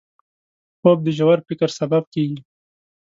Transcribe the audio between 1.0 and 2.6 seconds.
د ژور فکر سبب کېږي